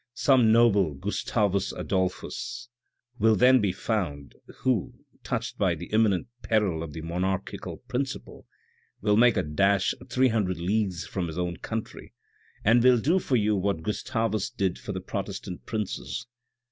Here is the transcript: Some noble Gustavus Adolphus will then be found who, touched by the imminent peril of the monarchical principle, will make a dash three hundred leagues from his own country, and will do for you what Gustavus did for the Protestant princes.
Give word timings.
Some 0.15 0.51
noble 0.51 0.95
Gustavus 0.95 1.71
Adolphus 1.73 2.69
will 3.19 3.35
then 3.35 3.61
be 3.61 3.71
found 3.71 4.33
who, 4.61 4.95
touched 5.23 5.59
by 5.59 5.75
the 5.75 5.91
imminent 5.93 6.25
peril 6.41 6.81
of 6.81 6.93
the 6.93 7.01
monarchical 7.01 7.77
principle, 7.87 8.47
will 9.01 9.15
make 9.15 9.37
a 9.37 9.43
dash 9.43 9.93
three 10.09 10.29
hundred 10.29 10.57
leagues 10.57 11.05
from 11.05 11.27
his 11.27 11.37
own 11.37 11.57
country, 11.57 12.15
and 12.65 12.81
will 12.83 12.97
do 12.99 13.19
for 13.19 13.35
you 13.35 13.55
what 13.55 13.83
Gustavus 13.83 14.49
did 14.49 14.79
for 14.79 14.91
the 14.91 15.01
Protestant 15.01 15.67
princes. 15.67 16.25